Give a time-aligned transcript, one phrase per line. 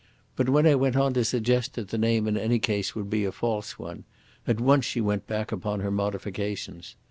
[0.35, 3.23] But when I went on to suggest that the name in any case would be
[3.23, 4.03] a false one,
[4.47, 6.95] at once she went back upon her modifications.